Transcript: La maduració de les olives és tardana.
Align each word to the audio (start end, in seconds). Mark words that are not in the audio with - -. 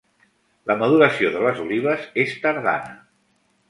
La 0.71 0.77
maduració 0.79 1.31
de 1.37 1.45
les 1.45 1.63
olives 1.69 2.11
és 2.27 2.37
tardana. 2.47 3.01